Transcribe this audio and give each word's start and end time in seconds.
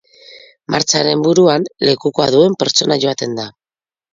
Martxaren 0.75 1.21
buruan, 1.27 1.67
lekukoa 1.89 2.27
duen 2.37 2.59
pertsona 2.65 2.99
joaten 3.05 3.41
da. 3.43 3.47